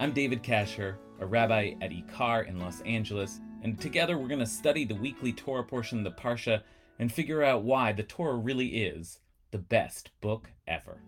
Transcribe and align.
I'm 0.00 0.12
David 0.12 0.42
Kasher, 0.42 0.96
a 1.18 1.26
rabbi 1.26 1.74
at 1.82 1.90
Ikar 1.90 2.48
in 2.48 2.58
Los 2.58 2.80
Angeles, 2.86 3.38
and 3.62 3.78
together 3.78 4.16
we're 4.16 4.28
going 4.28 4.40
to 4.40 4.46
study 4.46 4.86
the 4.86 4.94
weekly 4.94 5.30
Torah 5.30 5.62
portion 5.62 5.98
of 5.98 6.04
the 6.04 6.18
Parsha 6.18 6.62
and 6.98 7.12
figure 7.12 7.42
out 7.42 7.64
why 7.64 7.92
the 7.92 8.02
Torah 8.02 8.38
really 8.38 8.82
is 8.82 9.18
the 9.50 9.58
best 9.58 10.10
book 10.22 10.48
ever. 10.66 11.02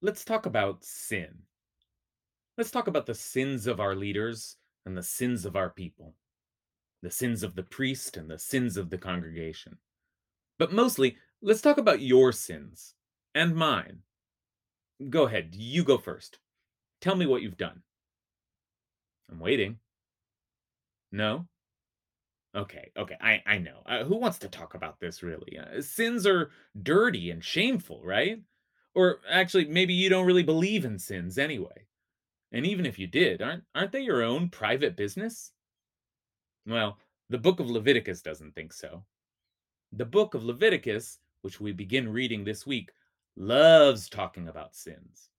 Let's 0.00 0.24
talk 0.24 0.46
about 0.46 0.84
sin. 0.84 1.38
Let's 2.56 2.70
talk 2.70 2.86
about 2.86 3.06
the 3.06 3.14
sins 3.16 3.66
of 3.66 3.80
our 3.80 3.96
leaders 3.96 4.56
and 4.86 4.96
the 4.96 5.02
sins 5.02 5.44
of 5.44 5.56
our 5.56 5.70
people 5.70 6.14
the 7.04 7.10
sins 7.10 7.42
of 7.42 7.54
the 7.54 7.62
priest 7.62 8.16
and 8.16 8.30
the 8.30 8.38
sins 8.38 8.76
of 8.76 8.90
the 8.90 8.98
congregation. 8.98 9.76
But 10.58 10.72
mostly, 10.72 11.16
let's 11.42 11.60
talk 11.60 11.78
about 11.78 12.00
your 12.00 12.32
sins 12.32 12.94
and 13.34 13.54
mine. 13.54 13.98
Go 15.10 15.26
ahead, 15.26 15.54
you 15.54 15.84
go 15.84 15.98
first. 15.98 16.38
Tell 17.00 17.14
me 17.14 17.26
what 17.26 17.42
you've 17.42 17.58
done. 17.58 17.82
I'm 19.30 19.38
waiting. 19.38 19.78
No? 21.12 21.46
Okay, 22.56 22.90
okay, 22.96 23.16
I, 23.20 23.42
I 23.46 23.58
know. 23.58 23.82
Uh, 23.84 24.04
who 24.04 24.16
wants 24.16 24.38
to 24.38 24.48
talk 24.48 24.74
about 24.74 25.00
this 25.00 25.22
really? 25.22 25.58
Uh, 25.58 25.82
sins 25.82 26.26
are 26.26 26.50
dirty 26.80 27.30
and 27.30 27.44
shameful, 27.44 28.00
right? 28.04 28.40
Or 28.94 29.18
actually, 29.28 29.66
maybe 29.66 29.92
you 29.92 30.08
don't 30.08 30.26
really 30.26 30.44
believe 30.44 30.84
in 30.84 30.98
sins 30.98 31.36
anyway. 31.36 31.86
And 32.52 32.64
even 32.64 32.86
if 32.86 32.98
you 32.98 33.08
did, 33.08 33.42
aren't 33.42 33.64
aren't 33.74 33.90
they 33.90 34.02
your 34.02 34.22
own 34.22 34.48
private 34.48 34.96
business? 34.96 35.50
Well, 36.66 36.98
the 37.34 37.38
book 37.38 37.58
of 37.58 37.68
Leviticus 37.68 38.22
doesn't 38.22 38.54
think 38.54 38.72
so. 38.72 39.02
The 39.90 40.04
book 40.04 40.34
of 40.34 40.44
Leviticus, 40.44 41.18
which 41.42 41.60
we 41.60 41.72
begin 41.72 42.08
reading 42.08 42.44
this 42.44 42.64
week, 42.64 42.92
loves 43.34 44.08
talking 44.08 44.46
about 44.46 44.76
sins, 44.76 45.30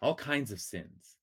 all 0.00 0.14
kinds 0.14 0.52
of 0.52 0.58
sins. 0.58 1.18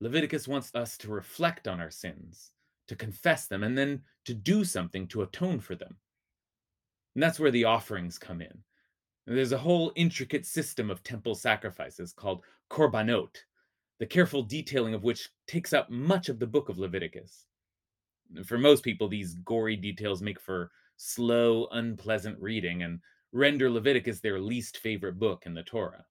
Leviticus 0.00 0.48
wants 0.48 0.74
us 0.74 0.96
to 0.96 1.10
reflect 1.10 1.68
on 1.68 1.78
our 1.78 1.90
sins, 1.90 2.52
to 2.88 2.96
confess 2.96 3.46
them, 3.46 3.64
and 3.64 3.76
then 3.76 4.00
to 4.24 4.32
do 4.32 4.64
something 4.64 5.06
to 5.08 5.20
atone 5.20 5.60
for 5.60 5.74
them. 5.74 5.94
And 7.14 7.22
that's 7.22 7.38
where 7.38 7.50
the 7.50 7.64
offerings 7.64 8.18
come 8.18 8.40
in. 8.40 8.64
There's 9.26 9.52
a 9.52 9.58
whole 9.58 9.92
intricate 9.94 10.46
system 10.46 10.90
of 10.90 11.02
temple 11.02 11.34
sacrifices 11.34 12.14
called 12.14 12.44
korbanot, 12.70 13.36
the 13.98 14.06
careful 14.06 14.42
detailing 14.42 14.94
of 14.94 15.04
which 15.04 15.28
takes 15.46 15.74
up 15.74 15.90
much 15.90 16.30
of 16.30 16.38
the 16.38 16.46
book 16.46 16.70
of 16.70 16.78
Leviticus 16.78 17.44
for 18.44 18.58
most 18.58 18.82
people, 18.82 19.08
these 19.08 19.34
gory 19.36 19.76
details 19.76 20.22
make 20.22 20.40
for 20.40 20.70
slow, 20.96 21.66
unpleasant 21.72 22.40
reading 22.40 22.82
and 22.82 23.00
render 23.32 23.70
Leviticus 23.70 24.20
their 24.20 24.40
least 24.40 24.78
favorite 24.78 25.18
book 25.18 25.44
in 25.46 25.54
the 25.54 25.62
Torah. 25.62 26.04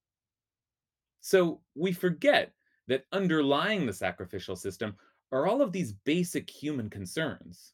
So 1.21 1.61
we 1.75 1.93
forget 1.93 2.53
that 2.87 3.05
underlying 3.13 3.85
the 3.85 3.93
sacrificial 3.93 4.55
system 4.55 4.95
are 5.31 5.47
all 5.47 5.61
of 5.61 5.71
these 5.71 5.93
basic 5.93 6.49
human 6.49 6.89
concerns, 6.89 7.73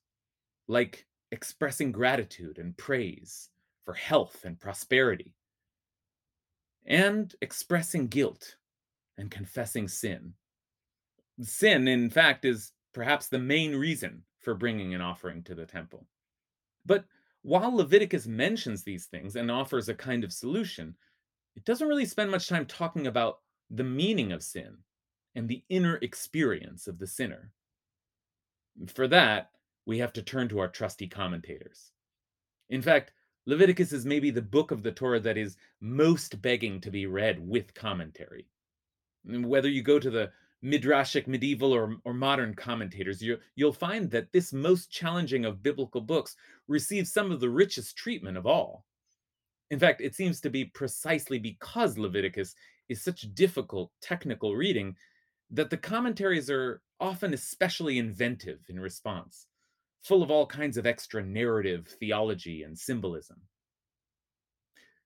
like 0.67 1.07
expressing 1.31 1.91
gratitude 1.91 2.59
and 2.59 2.77
praise 2.77 3.49
for 3.85 3.93
health 3.93 4.45
and 4.45 4.59
prosperity, 4.59 5.33
and 6.85 7.33
expressing 7.41 8.07
guilt 8.07 8.55
and 9.17 9.31
confessing 9.31 9.87
sin. 9.87 10.33
Sin, 11.41 11.87
in 11.87 12.09
fact, 12.09 12.45
is 12.45 12.71
perhaps 12.93 13.27
the 13.27 13.39
main 13.39 13.75
reason 13.75 14.23
for 14.39 14.55
bringing 14.55 14.93
an 14.93 15.01
offering 15.01 15.43
to 15.43 15.55
the 15.55 15.65
temple. 15.65 16.05
But 16.85 17.05
while 17.41 17.75
Leviticus 17.75 18.27
mentions 18.27 18.83
these 18.83 19.05
things 19.05 19.35
and 19.35 19.49
offers 19.49 19.89
a 19.89 19.93
kind 19.93 20.23
of 20.23 20.33
solution, 20.33 20.95
it 21.55 21.65
doesn't 21.65 21.87
really 21.87 22.05
spend 22.05 22.31
much 22.31 22.47
time 22.47 22.65
talking 22.65 23.07
about 23.07 23.39
the 23.69 23.83
meaning 23.83 24.31
of 24.31 24.43
sin 24.43 24.77
and 25.35 25.47
the 25.47 25.63
inner 25.69 25.97
experience 26.01 26.87
of 26.87 26.97
the 26.97 27.07
sinner. 27.07 27.51
For 28.87 29.07
that, 29.07 29.51
we 29.85 29.97
have 29.99 30.13
to 30.13 30.21
turn 30.21 30.47
to 30.49 30.59
our 30.59 30.67
trusty 30.67 31.07
commentators. 31.07 31.91
In 32.69 32.81
fact, 32.81 33.11
Leviticus 33.45 33.93
is 33.93 34.05
maybe 34.05 34.31
the 34.31 34.41
book 34.41 34.71
of 34.71 34.83
the 34.83 34.91
Torah 34.91 35.19
that 35.19 35.37
is 35.37 35.57
most 35.81 36.41
begging 36.41 36.79
to 36.81 36.91
be 36.91 37.05
read 37.05 37.39
with 37.39 37.73
commentary. 37.73 38.45
Whether 39.25 39.69
you 39.69 39.81
go 39.81 39.99
to 39.99 40.09
the 40.09 40.31
midrashic 40.63 41.27
medieval 41.27 41.73
or, 41.73 41.95
or 42.03 42.13
modern 42.13 42.53
commentators, 42.53 43.21
you, 43.21 43.37
you'll 43.55 43.71
find 43.73 44.11
that 44.11 44.31
this 44.31 44.51
most 44.51 44.91
challenging 44.91 45.45
of 45.45 45.63
biblical 45.63 46.01
books 46.01 46.35
receives 46.67 47.11
some 47.11 47.31
of 47.31 47.39
the 47.39 47.49
richest 47.49 47.95
treatment 47.95 48.37
of 48.37 48.45
all. 48.45 48.85
In 49.71 49.79
fact, 49.79 50.01
it 50.01 50.15
seems 50.15 50.41
to 50.41 50.49
be 50.49 50.65
precisely 50.65 51.39
because 51.39 51.97
Leviticus 51.97 52.55
is 52.89 53.01
such 53.01 53.33
difficult 53.35 53.91
technical 54.01 54.55
reading 54.55 54.95
that 55.51 55.69
the 55.69 55.77
commentaries 55.77 56.49
are 56.49 56.81
often 56.99 57.33
especially 57.33 57.97
inventive 57.97 58.59
in 58.67 58.79
response, 58.79 59.47
full 60.03 60.21
of 60.21 60.31
all 60.31 60.45
kinds 60.45 60.77
of 60.77 60.85
extra 60.85 61.23
narrative, 61.23 61.87
theology, 61.99 62.63
and 62.63 62.77
symbolism. 62.77 63.37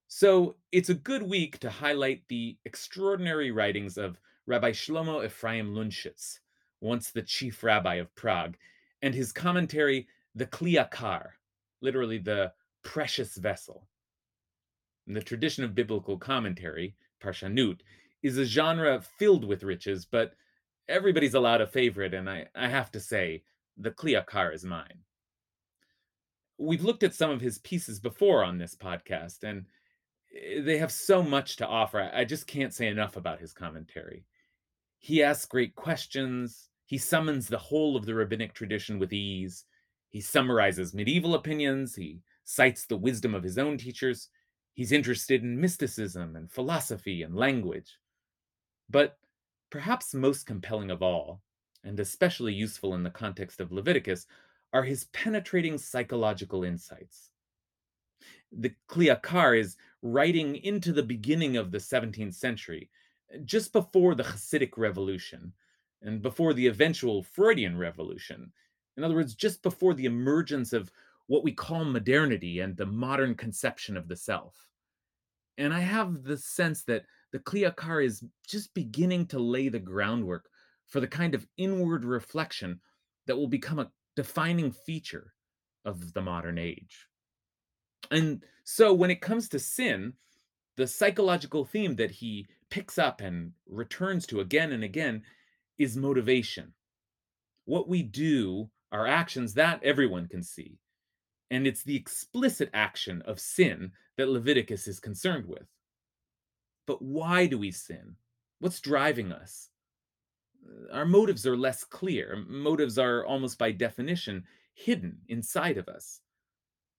So 0.07 0.55
it's 0.71 0.89
a 0.89 0.95
good 0.95 1.23
week 1.23 1.59
to 1.59 1.69
highlight 1.69 2.23
the 2.27 2.57
extraordinary 2.65 3.51
writings 3.51 3.97
of 3.97 4.19
Rabbi 4.45 4.71
Shlomo 4.71 5.25
Ephraim 5.25 5.73
Luntschitz, 5.73 6.39
once 6.81 7.11
the 7.11 7.21
chief 7.21 7.63
rabbi 7.63 7.95
of 7.95 8.13
Prague, 8.15 8.57
and 9.01 9.15
his 9.15 9.31
commentary, 9.31 10.07
the 10.35 10.45
Kli 10.45 10.73
Yakar, 10.75 11.29
literally 11.81 12.17
the 12.17 12.51
precious 12.83 13.35
vessel. 13.37 13.87
The 15.07 15.21
tradition 15.21 15.63
of 15.63 15.75
biblical 15.75 16.17
commentary, 16.17 16.95
Parshanut, 17.21 17.81
is 18.21 18.37
a 18.37 18.45
genre 18.45 19.01
filled 19.17 19.45
with 19.45 19.63
riches, 19.63 20.05
but 20.05 20.33
everybody's 20.87 21.33
allowed 21.33 21.61
a 21.61 21.67
favorite, 21.67 22.13
and 22.13 22.29
I, 22.29 22.47
I 22.55 22.67
have 22.67 22.91
to 22.91 22.99
say, 22.99 23.43
the 23.77 23.91
Kli 23.91 24.21
Yakar 24.21 24.53
is 24.53 24.65
mine. 24.65 24.99
We've 26.57 26.83
looked 26.83 27.03
at 27.03 27.15
some 27.15 27.31
of 27.31 27.41
his 27.41 27.59
pieces 27.59 27.99
before 27.99 28.43
on 28.43 28.57
this 28.57 28.75
podcast, 28.75 29.43
and 29.43 29.65
eh, 30.35 30.61
they 30.61 30.77
have 30.77 30.91
so 30.91 31.23
much 31.23 31.55
to 31.57 31.67
offer. 31.67 32.11
I 32.13 32.25
just 32.25 32.45
can't 32.47 32.73
say 32.73 32.87
enough 32.87 33.17
about 33.17 33.39
his 33.39 33.53
commentary. 33.53 34.25
He 35.03 35.21
asks 35.21 35.45
great 35.45 35.75
questions. 35.75 36.69
He 36.85 36.97
summons 36.97 37.49
the 37.49 37.57
whole 37.57 37.97
of 37.97 38.05
the 38.05 38.15
rabbinic 38.15 38.53
tradition 38.53 38.99
with 38.99 39.11
ease. 39.11 39.65
He 40.07 40.21
summarizes 40.21 40.93
medieval 40.93 41.35
opinions. 41.35 41.93
He 41.93 42.21
cites 42.45 42.85
the 42.85 42.95
wisdom 42.95 43.35
of 43.35 43.43
his 43.43 43.57
own 43.57 43.77
teachers. 43.77 44.29
He's 44.75 44.93
interested 44.93 45.43
in 45.43 45.59
mysticism 45.59 46.37
and 46.37 46.49
philosophy 46.49 47.21
and 47.21 47.35
language. 47.35 47.97
But 48.89 49.17
perhaps 49.69 50.13
most 50.13 50.45
compelling 50.45 50.89
of 50.89 51.03
all, 51.03 51.41
and 51.83 51.99
especially 51.99 52.53
useful 52.53 52.95
in 52.95 53.03
the 53.03 53.09
context 53.09 53.59
of 53.59 53.73
Leviticus, 53.73 54.25
are 54.71 54.83
his 54.83 55.03
penetrating 55.11 55.77
psychological 55.77 56.63
insights. 56.63 57.29
The 58.53 58.73
Kli 58.87 59.13
Yakar 59.13 59.59
is 59.59 59.75
writing 60.01 60.55
into 60.55 60.93
the 60.93 61.03
beginning 61.03 61.57
of 61.57 61.71
the 61.71 61.79
17th 61.79 62.35
century 62.35 62.89
just 63.45 63.73
before 63.73 64.15
the 64.15 64.23
Hasidic 64.23 64.77
Revolution 64.77 65.53
and 66.01 66.21
before 66.21 66.53
the 66.53 66.67
eventual 66.67 67.23
Freudian 67.23 67.77
Revolution. 67.77 68.51
In 68.97 69.03
other 69.03 69.15
words, 69.15 69.35
just 69.35 69.63
before 69.63 69.93
the 69.93 70.05
emergence 70.05 70.73
of 70.73 70.91
what 71.27 71.43
we 71.43 71.51
call 71.51 71.85
modernity 71.85 72.59
and 72.59 72.75
the 72.75 72.85
modern 72.85 73.35
conception 73.35 73.97
of 73.97 74.07
the 74.07 74.15
self. 74.15 74.55
And 75.57 75.73
I 75.73 75.79
have 75.79 76.23
the 76.23 76.37
sense 76.37 76.83
that 76.83 77.05
the 77.31 77.39
Kli 77.39 77.69
Yakar 77.69 78.05
is 78.05 78.23
just 78.47 78.73
beginning 78.73 79.27
to 79.27 79.39
lay 79.39 79.69
the 79.69 79.79
groundwork 79.79 80.49
for 80.87 80.99
the 80.99 81.07
kind 81.07 81.33
of 81.33 81.47
inward 81.57 82.05
reflection 82.05 82.79
that 83.25 83.35
will 83.35 83.47
become 83.47 83.79
a 83.79 83.91
defining 84.15 84.71
feature 84.71 85.33
of 85.85 86.13
the 86.13 86.21
modern 86.21 86.57
age. 86.57 87.07
And 88.11 88.43
so 88.63 88.93
when 88.93 89.09
it 89.09 89.21
comes 89.21 89.49
to 89.49 89.59
sin, 89.59 90.13
the 90.75 90.87
psychological 90.87 91.65
theme 91.65 91.95
that 91.95 92.11
he 92.11 92.47
picks 92.73 92.97
up 92.97 93.21
and 93.21 93.51
returns 93.69 94.25
to 94.25 94.39
again 94.41 94.71
and 94.71 94.83
again 94.83 95.21
is 95.77 95.95
motivation. 95.95 96.73
What 97.65 97.87
we 97.87 98.01
do, 98.01 98.71
our 98.91 99.05
actions, 99.07 99.53
that 99.53 99.83
everyone 99.83 100.27
can 100.27 100.41
see. 100.41 100.79
and 101.53 101.67
it's 101.67 101.83
the 101.83 101.95
explicit 101.95 102.67
action 102.73 103.21
of 103.27 103.39
sin 103.39 103.91
that 104.17 104.27
Leviticus 104.27 104.87
is 104.87 104.99
concerned 104.99 105.45
with. 105.45 105.67
But 106.87 106.99
why 107.01 107.45
do 107.45 107.59
we 107.59 107.69
sin? 107.71 108.15
What's 108.59 108.79
driving 108.81 109.31
us? 109.31 109.69
Our 110.91 111.05
motives 111.05 111.45
are 111.45 111.55
less 111.55 111.83
clear. 111.83 112.43
Motives 112.47 112.97
are 112.97 113.23
almost 113.23 113.59
by 113.59 113.71
definition 113.71 114.45
hidden 114.73 115.19
inside 115.27 115.77
of 115.77 115.87
us. 115.87 116.21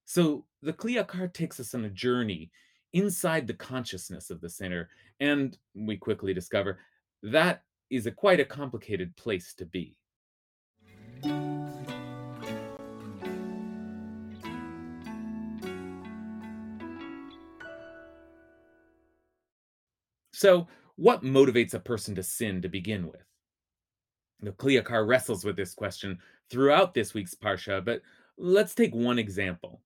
So 0.04 0.44
the 0.62 0.72
Kli 0.72 1.02
Yakar 1.04 1.32
takes 1.32 1.58
us 1.58 1.74
on 1.74 1.84
a 1.84 1.90
journey 1.90 2.52
inside 2.94 3.46
the 3.46 3.54
consciousness 3.54 4.30
of 4.30 4.40
the 4.40 4.48
sinner, 4.48 4.88
and 5.20 5.58
we 5.74 5.96
quickly 5.96 6.32
discover 6.32 6.78
that 7.22 7.62
is 7.90 8.06
a 8.06 8.10
quite 8.10 8.40
a 8.40 8.44
complicated 8.44 9.14
place 9.16 9.52
to 9.54 9.66
be. 9.66 9.96
So, 20.32 20.68
what 20.96 21.22
motivates 21.22 21.74
a 21.74 21.80
person 21.80 22.14
to 22.14 22.22
sin 22.22 22.62
to 22.62 22.68
begin 22.68 23.08
with? 23.08 23.24
The 24.40 24.52
Kli 24.52 24.80
Yakar 24.80 25.06
wrestles 25.06 25.44
with 25.44 25.56
this 25.56 25.74
question 25.74 26.18
throughout 26.50 26.94
this 26.94 27.14
week's 27.14 27.34
Parsha, 27.34 27.84
but 27.84 28.02
let's 28.36 28.74
take 28.74 28.94
one 28.94 29.18
example. 29.18 29.80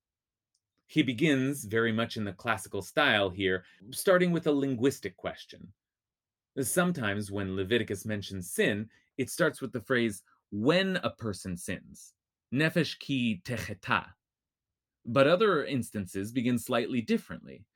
He 0.88 1.02
begins 1.02 1.64
very 1.64 1.92
much 1.92 2.16
in 2.16 2.24
the 2.24 2.32
classical 2.32 2.80
style 2.80 3.28
here, 3.28 3.64
starting 3.90 4.32
with 4.32 4.46
a 4.46 4.52
linguistic 4.52 5.18
question. 5.18 5.68
Sometimes 6.58 7.30
when 7.30 7.54
Leviticus 7.54 8.06
mentions 8.06 8.50
sin, 8.50 8.88
it 9.18 9.28
starts 9.28 9.60
with 9.60 9.72
the 9.72 9.82
phrase, 9.82 10.22
when 10.50 10.96
a 10.96 11.10
person 11.10 11.58
sins, 11.58 12.14
nefesh 12.52 12.98
ki 12.98 13.42
techeta. 13.44 14.06
But 15.04 15.26
other 15.26 15.64
instances 15.66 16.32
begin 16.32 16.58
slightly 16.58 17.02
differently. 17.02 17.66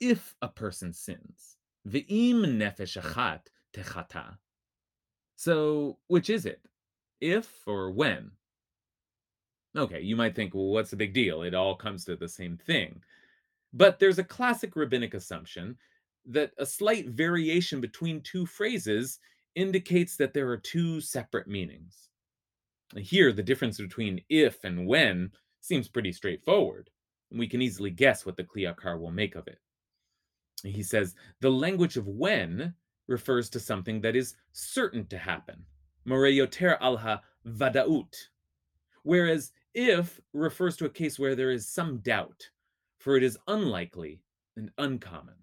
If 0.00 0.34
a 0.40 0.48
person 0.48 0.94
sins, 0.94 1.58
ve'im 1.86 2.56
nefesh 2.56 3.00
achat 3.00 3.42
techata. 3.74 4.38
So, 5.36 5.98
which 6.06 6.30
is 6.30 6.46
it? 6.46 6.62
If 7.20 7.50
or 7.66 7.90
when? 7.90 8.30
Okay, 9.76 10.00
you 10.00 10.16
might 10.16 10.34
think, 10.34 10.54
well, 10.54 10.66
what's 10.66 10.90
the 10.90 10.96
big 10.96 11.14
deal? 11.14 11.42
It 11.42 11.54
all 11.54 11.74
comes 11.74 12.04
to 12.04 12.16
the 12.16 12.28
same 12.28 12.58
thing. 12.58 13.02
But 13.72 13.98
there's 13.98 14.18
a 14.18 14.24
classic 14.24 14.76
rabbinic 14.76 15.14
assumption 15.14 15.76
that 16.26 16.52
a 16.58 16.66
slight 16.66 17.08
variation 17.08 17.80
between 17.80 18.20
two 18.20 18.44
phrases 18.44 19.18
indicates 19.54 20.16
that 20.16 20.34
there 20.34 20.48
are 20.50 20.58
two 20.58 21.00
separate 21.00 21.48
meanings. 21.48 22.08
Here, 22.96 23.32
the 23.32 23.42
difference 23.42 23.78
between 23.78 24.22
if 24.28 24.62
and 24.64 24.86
when 24.86 25.30
seems 25.60 25.88
pretty 25.88 26.12
straightforward, 26.12 26.90
and 27.30 27.38
we 27.38 27.48
can 27.48 27.62
easily 27.62 27.90
guess 27.90 28.26
what 28.26 28.36
the 28.36 28.44
Kli 28.44 28.70
Yakar 28.70 29.00
will 29.00 29.10
make 29.10 29.34
of 29.34 29.48
it. 29.48 29.58
He 30.62 30.82
says 30.82 31.14
the 31.40 31.50
language 31.50 31.96
of 31.96 32.06
when 32.06 32.74
refers 33.06 33.48
to 33.50 33.60
something 33.60 34.00
that 34.02 34.14
is 34.14 34.36
certain 34.52 35.06
to 35.06 35.18
happen. 35.18 35.64
Moreyoter 36.06 36.78
alha 36.80 37.22
vadaut. 37.46 38.14
Whereas 39.02 39.52
if 39.74 40.20
refers 40.32 40.76
to 40.76 40.86
a 40.86 40.90
case 40.90 41.18
where 41.18 41.34
there 41.34 41.50
is 41.50 41.68
some 41.68 41.98
doubt, 41.98 42.50
for 42.98 43.16
it 43.16 43.22
is 43.22 43.38
unlikely 43.48 44.20
and 44.56 44.70
uncommon. 44.78 45.34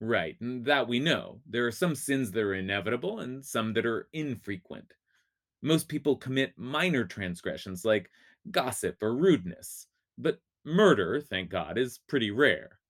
Right, 0.00 0.36
and 0.40 0.64
that 0.64 0.88
we 0.88 0.98
know. 0.98 1.40
There 1.46 1.66
are 1.66 1.72
some 1.72 1.94
sins 1.94 2.32
that 2.32 2.42
are 2.42 2.54
inevitable 2.54 3.20
and 3.20 3.44
some 3.44 3.72
that 3.74 3.86
are 3.86 4.08
infrequent. 4.12 4.94
Most 5.62 5.88
people 5.88 6.16
commit 6.16 6.58
minor 6.58 7.04
transgressions 7.04 7.84
like 7.84 8.10
gossip 8.50 9.00
or 9.00 9.14
rudeness, 9.14 9.86
but 10.18 10.40
murder, 10.64 11.20
thank 11.20 11.50
God, 11.50 11.78
is 11.78 12.00
pretty 12.08 12.32
rare. 12.32 12.80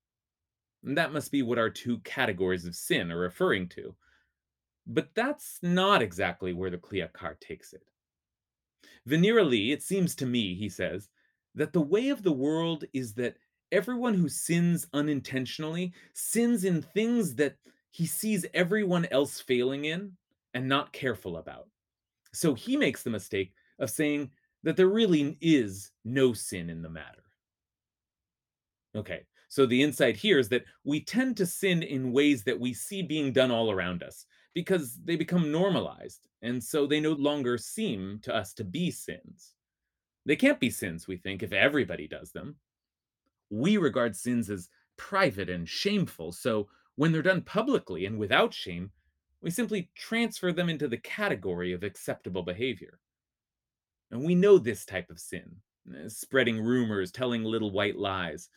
That 0.83 1.12
must 1.12 1.31
be 1.31 1.43
what 1.43 1.59
our 1.59 1.71
two 1.71 1.99
categories 1.99 2.65
of 2.65 2.75
sin 2.75 3.12
are 3.12 3.19
referring 3.19 3.69
to. 3.71 3.94
But 4.87 5.11
that's 5.15 5.59
not 5.62 6.03
exactly 6.03 6.55
where 6.55 6.71
the 6.71 6.79
Kli 6.79 7.06
Yakar 7.06 7.39
takes 7.39 7.73
it. 7.73 7.92
Venerally, 9.08 9.73
it 9.73 9.82
seems 9.82 10.14
to 10.17 10.26
me, 10.26 10.55
he 10.55 10.69
says, 10.69 11.08
that 11.55 11.73
the 11.73 11.81
way 11.81 12.08
of 12.08 12.23
the 12.23 12.32
world 12.32 12.84
is 12.93 13.14
that 13.14 13.37
everyone 13.70 14.14
who 14.14 14.29
sins 14.29 14.87
unintentionally 14.93 15.93
sins 16.12 16.64
in 16.64 16.82
things 16.82 17.34
that 17.34 17.56
he 17.90 18.06
sees 18.06 18.46
everyone 18.55 19.06
else 19.11 19.40
failing 19.40 19.87
in 19.87 20.12
and 20.55 20.69
not 20.69 20.93
careful 20.93 21.38
about. 21.38 21.69
So 22.32 22.55
he 22.55 22.76
makes 22.76 23.02
the 23.02 23.11
mistake 23.11 23.52
of 23.79 23.90
saying 23.90 24.31
that 24.62 24.76
there 24.76 24.88
really 24.88 25.37
is 25.40 25.90
no 26.05 26.32
sin 26.32 26.70
in 26.70 26.82
the 26.82 26.88
matter. 26.88 27.23
Okay, 28.94 29.23
so 29.49 29.67
the 29.67 29.82
insight 29.82 30.17
here 30.17 30.38
is 30.38 30.49
that 30.50 30.64
we 30.84 31.00
tend 31.00 31.37
to 31.38 31.46
sin 31.46 31.82
in 31.82 32.12
ways 32.12 32.44
that 32.44 32.58
we 32.58 32.73
see 32.73 33.02
being 33.02 33.32
done 33.32 33.50
all 33.50 33.70
around 33.70 34.02
us 34.02 34.26
because 34.54 34.99
they 35.04 35.16
become 35.16 35.50
normalized, 35.50 36.28
and 36.43 36.62
so 36.62 36.87
they 36.87 37.00
no 37.00 37.12
longer 37.12 37.56
seem 37.58 38.20
to 38.22 38.34
us 38.34 38.52
to 38.54 38.64
be 38.64 38.90
sins. 38.90 39.54
They 40.25 40.37
can't 40.37 40.60
be 40.60 40.70
sins, 40.70 41.08
we 41.08 41.16
think, 41.16 41.43
if 41.43 41.52
everybody 41.52 42.06
does 42.06 42.32
them. 42.32 42.56
We 43.50 43.76
regard 43.76 44.14
sins 44.16 44.50
as 44.50 44.69
private 44.96 45.50
and 45.50 45.69
shameful, 45.69 46.32
so 46.32 46.69
when 46.96 47.12
they're 47.12 47.22
done 47.22 47.43
publicly 47.43 48.06
and 48.06 48.19
without 48.19 48.54
shame, 48.54 48.90
we 49.40 49.50
simply 49.50 49.90
transfer 49.96 50.52
them 50.52 50.69
into 50.69 50.87
the 50.87 50.98
category 50.98 51.72
of 51.72 51.82
acceptable 51.82 52.43
behavior. 52.43 52.98
And 54.10 54.25
we 54.25 54.34
know 54.34 54.58
this 54.58 54.84
type 54.84 55.10
of 55.10 55.19
sin 55.19 55.56
eh, 55.93 56.08
spreading 56.08 56.62
rumors, 56.62 57.10
telling 57.10 57.43
little 57.43 57.72
white 57.72 57.96
lies, 57.96 58.50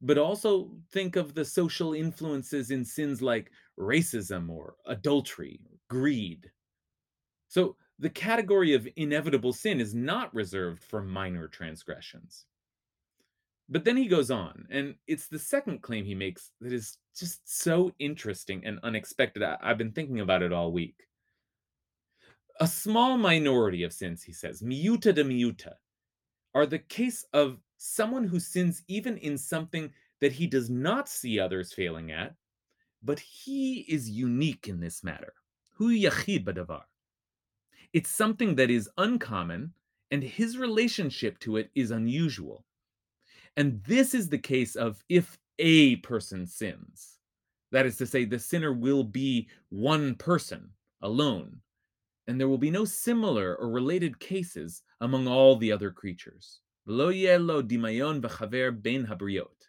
but 0.00 0.18
also 0.18 0.70
think 0.90 1.16
of 1.16 1.34
the 1.34 1.44
social 1.44 1.94
influences 1.94 2.70
in 2.70 2.84
sins 2.84 3.20
like 3.20 3.52
racism 3.78 4.48
or 4.50 4.76
adultery, 4.86 5.60
greed. 5.88 6.50
So 7.48 7.76
the 7.98 8.10
category 8.10 8.74
of 8.74 8.88
inevitable 8.96 9.52
sin 9.52 9.80
is 9.80 9.94
not 9.94 10.34
reserved 10.34 10.82
for 10.82 11.02
minor 11.02 11.48
transgressions. 11.48 12.46
But 13.68 13.84
then 13.84 13.96
he 13.96 14.08
goes 14.08 14.30
on, 14.30 14.66
and 14.70 14.96
it's 15.06 15.28
the 15.28 15.38
second 15.38 15.82
claim 15.82 16.04
he 16.04 16.14
makes 16.14 16.50
that 16.60 16.72
is 16.72 16.98
just 17.16 17.40
so 17.62 17.92
interesting 17.98 18.64
and 18.64 18.80
unexpected. 18.82 19.42
I- 19.42 19.58
have 19.62 19.78
been 19.78 19.92
thinking 19.92 20.20
about 20.20 20.42
it 20.42 20.52
all 20.52 20.72
week. 20.72 21.06
A 22.58 22.66
small 22.66 23.16
minority 23.16 23.84
of 23.84 23.92
sins, 23.92 24.22
he 24.22 24.32
says, 24.32 24.60
miuta 24.60 25.14
de 25.14 25.24
miuta, 25.24 25.74
are 26.54 26.66
the 26.66 26.78
case 26.78 27.24
of 27.32 27.60
someone 27.82 28.24
who 28.24 28.38
sins 28.38 28.82
even 28.88 29.16
in 29.16 29.38
something 29.38 29.90
that 30.20 30.32
he 30.32 30.46
does 30.46 30.68
not 30.68 31.08
see 31.08 31.40
others 31.40 31.72
failing 31.72 32.12
at, 32.12 32.34
but 33.02 33.18
he 33.18 33.86
is 33.88 34.10
unique 34.10 34.68
in 34.68 34.80
this 34.80 35.02
matter. 35.02 35.32
Hu 35.76 35.90
yachid 35.90 36.44
badavar. 36.44 36.82
It's 37.94 38.10
something 38.10 38.54
that 38.56 38.70
is 38.70 38.90
uncommon, 38.98 39.72
and 40.10 40.22
his 40.22 40.58
relationship 40.58 41.38
to 41.38 41.56
it 41.56 41.70
is 41.74 41.90
unusual. 41.90 42.66
And 43.56 43.82
this 43.84 44.12
is 44.12 44.28
the 44.28 44.38
case 44.38 44.76
of 44.76 45.02
if 45.08 45.38
a 45.58 45.96
person 45.96 46.46
sins. 46.46 47.16
That 47.72 47.86
is 47.86 47.96
to 47.96 48.06
say, 48.06 48.26
the 48.26 48.38
sinner 48.38 48.74
will 48.74 49.04
be 49.04 49.48
one 49.70 50.16
person 50.16 50.68
alone, 51.00 51.60
and 52.26 52.38
there 52.38 52.48
will 52.48 52.58
be 52.58 52.70
no 52.70 52.84
similar 52.84 53.56
or 53.56 53.70
related 53.70 54.20
cases 54.20 54.82
among 55.00 55.26
all 55.26 55.56
the 55.56 55.72
other 55.72 55.90
creatures. 55.90 56.60
Lo 56.90 57.12
yelo 57.12 57.62
dimayon 57.62 58.20
v'chaver 58.20 58.72
ben 58.82 59.06
habriot. 59.06 59.68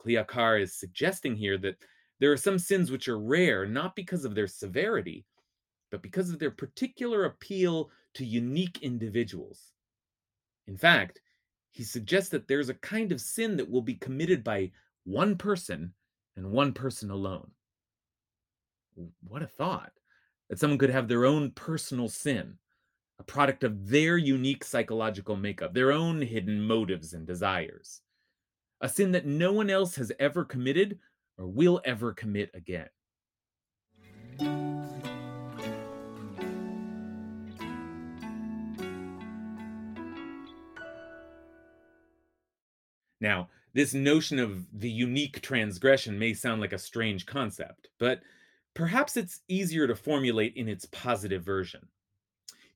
Kli 0.00 0.24
Yakar 0.24 0.62
is 0.62 0.72
suggesting 0.72 1.36
here 1.36 1.58
that 1.58 1.76
there 2.18 2.32
are 2.32 2.36
some 2.38 2.58
sins 2.58 2.90
which 2.90 3.06
are 3.06 3.18
rare 3.18 3.66
not 3.66 3.94
because 3.94 4.24
of 4.24 4.34
their 4.34 4.46
severity, 4.46 5.26
but 5.90 6.00
because 6.00 6.30
of 6.30 6.38
their 6.38 6.50
particular 6.50 7.26
appeal 7.26 7.90
to 8.14 8.24
unique 8.24 8.78
individuals. 8.80 9.74
In 10.66 10.78
fact, 10.78 11.20
he 11.72 11.82
suggests 11.84 12.30
that 12.30 12.48
there's 12.48 12.70
a 12.70 12.74
kind 12.74 13.12
of 13.12 13.20
sin 13.20 13.58
that 13.58 13.70
will 13.70 13.82
be 13.82 13.96
committed 13.96 14.42
by 14.42 14.72
one 15.04 15.36
person 15.36 15.92
and 16.36 16.50
one 16.50 16.72
person 16.72 17.10
alone. 17.10 17.50
What 19.28 19.42
a 19.42 19.46
thought 19.46 19.92
that 20.48 20.58
someone 20.58 20.78
could 20.78 20.88
have 20.88 21.06
their 21.06 21.26
own 21.26 21.50
personal 21.50 22.08
sin, 22.08 22.56
a 23.18 23.24
product 23.24 23.64
of 23.64 23.88
their 23.88 24.16
unique 24.16 24.64
psychological 24.64 25.36
makeup, 25.36 25.72
their 25.74 25.92
own 25.92 26.20
hidden 26.20 26.60
motives 26.60 27.12
and 27.12 27.26
desires, 27.26 28.02
a 28.80 28.88
sin 28.88 29.12
that 29.12 29.26
no 29.26 29.52
one 29.52 29.70
else 29.70 29.96
has 29.96 30.12
ever 30.18 30.44
committed 30.44 30.98
or 31.38 31.46
will 31.46 31.80
ever 31.84 32.12
commit 32.12 32.50
again. 32.54 32.88
Now, 43.20 43.48
this 43.72 43.94
notion 43.94 44.38
of 44.38 44.66
the 44.78 44.90
unique 44.90 45.40
transgression 45.40 46.18
may 46.18 46.34
sound 46.34 46.60
like 46.60 46.72
a 46.72 46.78
strange 46.78 47.26
concept, 47.26 47.88
but 47.98 48.20
perhaps 48.74 49.16
it's 49.16 49.40
easier 49.48 49.86
to 49.86 49.96
formulate 49.96 50.54
in 50.54 50.68
its 50.68 50.86
positive 50.86 51.42
version. 51.42 51.88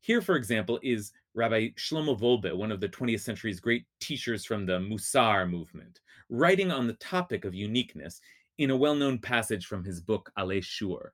Here, 0.01 0.23
for 0.23 0.37
example, 0.37 0.79
is 0.83 1.13
Rabbi 1.35 1.69
Shlomo 1.77 2.19
Wolbe, 2.19 2.57
one 2.57 2.73
of 2.73 2.81
the 2.81 2.89
20th 2.89 3.21
century's 3.21 3.61
great 3.61 3.85
teachers 4.01 4.45
from 4.45 4.67
the 4.67 4.79
Musar 4.79 5.49
movement, 5.49 6.01
writing 6.29 6.73
on 6.73 6.87
the 6.87 6.95
topic 6.95 7.45
of 7.45 7.55
uniqueness 7.55 8.21
in 8.59 8.71
a 8.71 8.77
well 8.77 8.95
known 8.95 9.19
passage 9.19 9.67
from 9.67 9.85
his 9.85 10.01
book 10.01 10.31
Alei 10.39 10.63
Shur. 10.63 11.13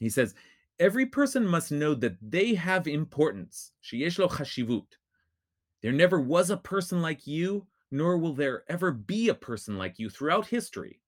He 0.00 0.08
says, 0.08 0.34
Every 0.80 1.06
person 1.06 1.44
must 1.46 1.72
know 1.72 1.94
that 1.94 2.16
they 2.22 2.54
have 2.54 2.86
importance. 2.86 3.72
Sheyeshlo 3.82 4.30
chashivut. 4.30 4.86
There 5.82 5.92
never 5.92 6.20
was 6.20 6.50
a 6.50 6.56
person 6.56 7.02
like 7.02 7.26
you, 7.26 7.66
nor 7.90 8.18
will 8.18 8.34
there 8.34 8.64
ever 8.68 8.92
be 8.92 9.28
a 9.28 9.34
person 9.34 9.76
like 9.76 9.98
you 9.98 10.08
throughout 10.08 10.46
history. 10.46 11.00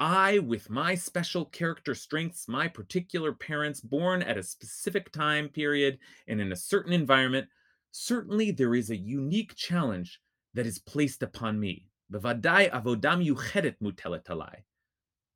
I, 0.00 0.38
with 0.38 0.70
my 0.70 0.94
special 0.94 1.44
character 1.44 1.94
strengths, 1.94 2.48
my 2.48 2.68
particular 2.68 3.34
parents, 3.34 3.82
born 3.82 4.22
at 4.22 4.38
a 4.38 4.42
specific 4.42 5.12
time 5.12 5.50
period 5.50 5.98
and 6.26 6.40
in 6.40 6.52
a 6.52 6.56
certain 6.56 6.94
environment, 6.94 7.48
certainly 7.92 8.50
there 8.50 8.74
is 8.74 8.88
a 8.88 8.96
unique 8.96 9.54
challenge 9.56 10.18
that 10.54 10.64
is 10.64 10.78
placed 10.78 11.22
upon 11.22 11.60
me. 11.60 11.86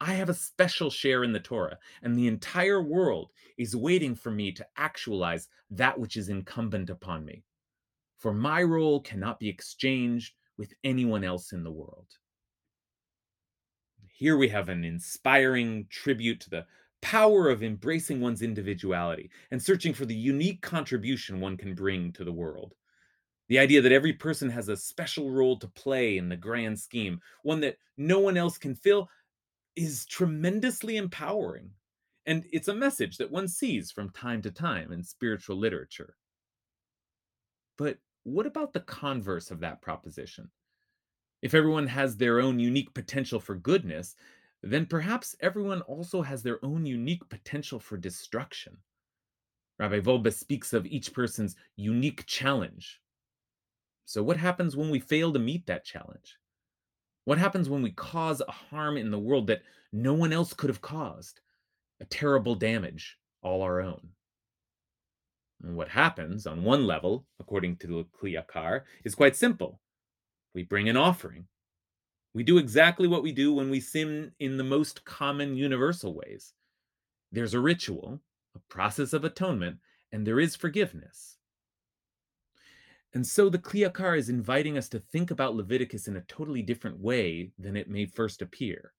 I 0.00 0.14
have 0.14 0.30
a 0.30 0.34
special 0.34 0.90
share 0.90 1.24
in 1.24 1.32
the 1.32 1.40
Torah, 1.40 1.78
and 2.02 2.16
the 2.16 2.26
entire 2.26 2.82
world 2.82 3.32
is 3.58 3.76
waiting 3.76 4.14
for 4.14 4.30
me 4.30 4.50
to 4.52 4.66
actualize 4.78 5.46
that 5.70 6.00
which 6.00 6.16
is 6.16 6.30
incumbent 6.30 6.88
upon 6.88 7.26
me. 7.26 7.44
For 8.16 8.32
my 8.32 8.62
role 8.62 9.00
cannot 9.00 9.38
be 9.38 9.48
exchanged 9.50 10.34
with 10.56 10.72
anyone 10.82 11.22
else 11.22 11.52
in 11.52 11.64
the 11.64 11.70
world. 11.70 12.08
Here 14.16 14.36
we 14.36 14.46
have 14.50 14.68
an 14.68 14.84
inspiring 14.84 15.88
tribute 15.90 16.40
to 16.42 16.50
the 16.50 16.66
power 17.02 17.48
of 17.48 17.64
embracing 17.64 18.20
one's 18.20 18.42
individuality 18.42 19.28
and 19.50 19.60
searching 19.60 19.92
for 19.92 20.06
the 20.06 20.14
unique 20.14 20.62
contribution 20.62 21.40
one 21.40 21.56
can 21.56 21.74
bring 21.74 22.12
to 22.12 22.22
the 22.22 22.32
world. 22.32 22.76
The 23.48 23.58
idea 23.58 23.82
that 23.82 23.90
every 23.90 24.12
person 24.12 24.48
has 24.50 24.68
a 24.68 24.76
special 24.76 25.32
role 25.32 25.58
to 25.58 25.66
play 25.66 26.16
in 26.16 26.28
the 26.28 26.36
grand 26.36 26.78
scheme, 26.78 27.20
one 27.42 27.58
that 27.62 27.76
no 27.96 28.20
one 28.20 28.36
else 28.36 28.56
can 28.56 28.76
fill, 28.76 29.08
is 29.74 30.06
tremendously 30.06 30.96
empowering. 30.96 31.70
And 32.24 32.44
it's 32.52 32.68
a 32.68 32.74
message 32.74 33.16
that 33.16 33.32
one 33.32 33.48
sees 33.48 33.90
from 33.90 34.10
time 34.10 34.42
to 34.42 34.52
time 34.52 34.92
in 34.92 35.02
spiritual 35.02 35.56
literature. 35.56 36.14
But 37.76 37.98
what 38.22 38.46
about 38.46 38.72
the 38.74 38.80
converse 38.80 39.50
of 39.50 39.58
that 39.60 39.82
proposition? 39.82 40.52
If 41.44 41.52
everyone 41.52 41.88
has 41.88 42.16
their 42.16 42.40
own 42.40 42.58
unique 42.58 42.94
potential 42.94 43.38
for 43.38 43.54
goodness, 43.54 44.16
then 44.62 44.86
perhaps 44.86 45.36
everyone 45.40 45.82
also 45.82 46.22
has 46.22 46.42
their 46.42 46.58
own 46.64 46.86
unique 46.86 47.28
potential 47.28 47.78
for 47.78 47.98
destruction. 47.98 48.78
Rabbi 49.78 50.00
Wolbe 50.00 50.32
speaks 50.32 50.72
of 50.72 50.86
each 50.86 51.12
person's 51.12 51.54
unique 51.76 52.24
challenge. 52.24 53.02
So, 54.06 54.22
what 54.22 54.38
happens 54.38 54.74
when 54.74 54.88
we 54.88 55.00
fail 55.00 55.34
to 55.34 55.38
meet 55.38 55.66
that 55.66 55.84
challenge? 55.84 56.38
What 57.26 57.36
happens 57.36 57.68
when 57.68 57.82
we 57.82 57.90
cause 57.90 58.40
a 58.40 58.50
harm 58.50 58.96
in 58.96 59.10
the 59.10 59.18
world 59.18 59.46
that 59.48 59.64
no 59.92 60.14
one 60.14 60.32
else 60.32 60.54
could 60.54 60.70
have 60.70 60.80
caused? 60.80 61.42
A 62.00 62.06
terrible 62.06 62.54
damage, 62.54 63.18
all 63.42 63.60
our 63.60 63.82
own. 63.82 64.08
And 65.62 65.76
what 65.76 65.90
happens, 65.90 66.46
on 66.46 66.64
one 66.64 66.86
level, 66.86 67.26
according 67.38 67.76
to 67.76 67.86
the 67.86 68.04
Kli 68.18 68.42
Yakar, 68.42 68.84
is 69.04 69.14
quite 69.14 69.36
simple. 69.36 69.82
We 70.54 70.62
bring 70.62 70.88
an 70.88 70.96
offering. 70.96 71.46
We 72.32 72.42
do 72.42 72.58
exactly 72.58 73.08
what 73.08 73.22
we 73.22 73.32
do 73.32 73.52
when 73.52 73.70
we 73.70 73.80
sin 73.80 74.32
in 74.40 74.56
the 74.56 74.64
most 74.64 75.04
common 75.04 75.56
universal 75.56 76.14
ways. 76.14 76.52
There's 77.32 77.54
a 77.54 77.60
ritual, 77.60 78.20
a 78.54 78.60
process 78.68 79.12
of 79.12 79.24
atonement, 79.24 79.78
and 80.12 80.26
there 80.26 80.40
is 80.40 80.56
forgiveness. 80.56 81.38
And 83.12 83.24
so 83.24 83.48
the 83.48 83.58
Kli 83.58 83.88
Yakar 83.88 84.18
is 84.18 84.28
inviting 84.28 84.76
us 84.76 84.88
to 84.88 84.98
think 84.98 85.30
about 85.30 85.54
Leviticus 85.54 86.08
in 86.08 86.16
a 86.16 86.22
totally 86.22 86.62
different 86.62 86.98
way 86.98 87.52
than 87.58 87.76
it 87.76 87.88
may 87.88 88.06
first 88.06 88.42
appear. 88.42 88.92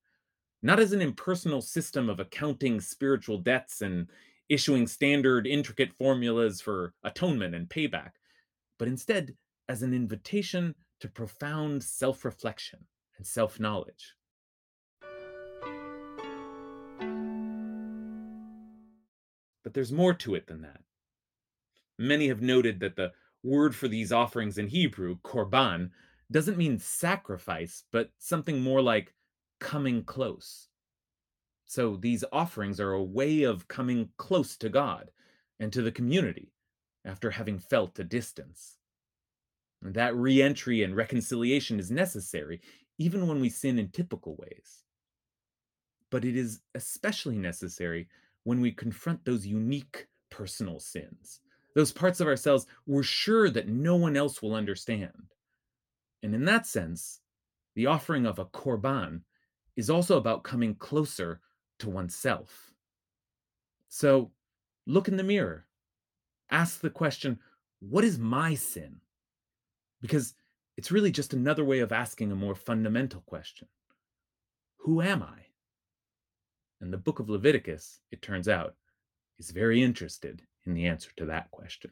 Not 0.61 0.79
as 0.79 0.93
an 0.93 1.01
impersonal 1.01 1.61
system 1.61 2.09
of 2.09 2.21
accounting 2.21 2.79
spiritual 2.79 3.37
debts 3.37 3.81
and 3.81 4.07
issuing 4.47 4.87
standard, 4.87 5.47
intricate 5.47 5.91
formulas 5.93 6.61
for 6.61 6.93
atonement 7.03 7.55
and 7.55 7.67
payback, 7.67 8.11
but 8.79 8.87
instead 8.87 9.35
as 9.67 9.83
an 9.83 9.93
invitation 9.93 10.73
to 10.99 11.07
profound 11.07 11.83
self 11.83 12.25
reflection 12.25 12.85
and 13.17 13.25
self 13.25 13.59
knowledge. 13.59 14.15
But 19.63 19.73
there's 19.73 19.91
more 19.91 20.13
to 20.13 20.35
it 20.35 20.47
than 20.47 20.61
that. 20.61 20.81
Many 21.97 22.27
have 22.27 22.41
noted 22.41 22.79
that 22.81 22.95
the 22.95 23.13
word 23.43 23.75
for 23.75 23.87
these 23.87 24.11
offerings 24.11 24.57
in 24.57 24.67
Hebrew, 24.67 25.17
korban, 25.23 25.91
doesn't 26.31 26.57
mean 26.57 26.79
sacrifice, 26.79 27.83
but 27.91 28.11
something 28.17 28.61
more 28.61 28.81
like 28.81 29.13
coming 29.59 30.03
close. 30.03 30.69
So 31.65 31.95
these 31.95 32.23
offerings 32.31 32.79
are 32.79 32.93
a 32.93 33.03
way 33.03 33.43
of 33.43 33.67
coming 33.67 34.09
close 34.17 34.55
to 34.57 34.69
God 34.69 35.09
and 35.59 35.71
to 35.73 35.81
the 35.81 35.91
community 35.91 36.51
after 37.03 37.31
having 37.31 37.59
felt 37.59 37.97
a 37.99 38.03
distance. 38.03 38.77
That 39.93 40.15
reentry 40.15 40.83
and 40.83 40.95
reconciliation 40.95 41.79
is 41.79 41.91
necessary, 41.91 42.61
even 42.97 43.27
when 43.27 43.39
we 43.39 43.49
sin 43.49 43.77
in 43.77 43.89
typical 43.89 44.35
ways. 44.35 44.83
But 46.09 46.25
it 46.25 46.35
is 46.35 46.61
especially 46.73 47.37
necessary 47.37 48.07
when 48.43 48.61
we 48.61 48.71
confront 48.71 49.23
those 49.25 49.45
unique 49.45 50.07
personal 50.29 50.79
sins, 50.79 51.41
those 51.75 51.91
parts 51.91 52.19
of 52.19 52.27
ourselves 52.27 52.65
we're 52.87 53.03
sure 53.03 53.49
that 53.49 53.67
no 53.67 53.95
one 53.95 54.17
else 54.17 54.41
will 54.41 54.55
understand. 54.55 55.33
And 56.23 56.33
in 56.33 56.45
that 56.45 56.65
sense, 56.65 57.19
the 57.75 57.85
offering 57.85 58.25
of 58.25 58.39
a 58.39 58.45
korban 58.45 59.21
is 59.75 59.89
also 59.89 60.17
about 60.17 60.43
coming 60.43 60.75
closer 60.75 61.41
to 61.79 61.89
oneself. 61.89 62.73
So 63.89 64.31
look 64.87 65.07
in 65.07 65.17
the 65.17 65.23
mirror, 65.23 65.65
ask 66.49 66.79
the 66.79 66.89
question 66.89 67.39
what 67.79 68.03
is 68.03 68.17
my 68.17 68.55
sin? 68.55 69.01
Because 70.01 70.33
it's 70.77 70.91
really 70.91 71.11
just 71.11 71.33
another 71.33 71.63
way 71.63 71.79
of 71.79 71.91
asking 71.91 72.31
a 72.31 72.35
more 72.35 72.55
fundamental 72.55 73.21
question 73.21 73.67
Who 74.79 75.01
am 75.01 75.23
I? 75.23 75.45
And 76.81 76.91
the 76.91 76.97
book 76.97 77.19
of 77.19 77.29
Leviticus, 77.29 77.99
it 78.11 78.21
turns 78.21 78.47
out, 78.47 78.75
is 79.39 79.51
very 79.51 79.81
interested 79.81 80.41
in 80.65 80.73
the 80.73 80.87
answer 80.87 81.09
to 81.17 81.25
that 81.25 81.51
question. 81.51 81.91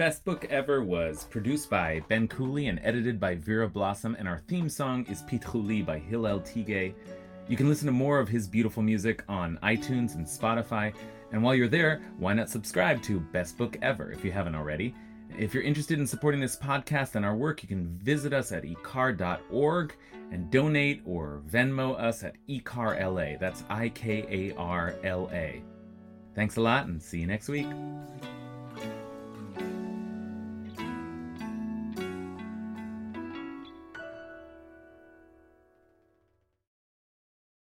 Best 0.00 0.24
Book 0.24 0.46
Ever 0.46 0.82
was 0.82 1.24
produced 1.24 1.68
by 1.68 2.02
Ben 2.08 2.26
Cooley 2.26 2.68
and 2.68 2.80
edited 2.82 3.20
by 3.20 3.34
Vera 3.34 3.68
Blossom, 3.68 4.16
and 4.18 4.26
our 4.26 4.38
theme 4.48 4.66
song 4.66 5.04
is 5.10 5.20
Pitchuli 5.24 5.84
by 5.84 5.98
Hillel 5.98 6.40
Tigay. 6.40 6.94
You 7.48 7.56
can 7.58 7.68
listen 7.68 7.84
to 7.84 7.92
more 7.92 8.18
of 8.18 8.26
his 8.26 8.48
beautiful 8.48 8.82
music 8.82 9.22
on 9.28 9.58
iTunes 9.62 10.14
and 10.14 10.24
Spotify. 10.24 10.94
And 11.32 11.42
while 11.42 11.54
you're 11.54 11.68
there, 11.68 12.00
why 12.16 12.32
not 12.32 12.48
subscribe 12.48 13.02
to 13.02 13.20
Best 13.20 13.58
Book 13.58 13.76
Ever 13.82 14.10
if 14.10 14.24
you 14.24 14.32
haven't 14.32 14.54
already? 14.54 14.94
If 15.38 15.52
you're 15.52 15.64
interested 15.64 15.98
in 15.98 16.06
supporting 16.06 16.40
this 16.40 16.56
podcast 16.56 17.14
and 17.14 17.26
our 17.26 17.36
work, 17.36 17.62
you 17.62 17.68
can 17.68 17.98
visit 17.98 18.32
us 18.32 18.52
at 18.52 18.64
ikar.org 18.64 19.94
and 20.32 20.50
donate 20.50 21.02
or 21.04 21.42
Venmo 21.46 22.00
us 22.00 22.24
at 22.24 22.36
ikarla. 22.48 23.38
That's 23.38 23.64
I 23.68 23.90
K 23.90 24.24
A 24.30 24.56
R 24.56 24.94
L 25.04 25.28
A. 25.30 25.62
Thanks 26.34 26.56
a 26.56 26.62
lot 26.62 26.86
and 26.86 27.02
see 27.02 27.20
you 27.20 27.26
next 27.26 27.50
week. 27.50 27.66